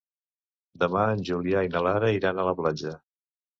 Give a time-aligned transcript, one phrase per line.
[0.83, 2.97] Demà en Julià i na Lara iran a la platja.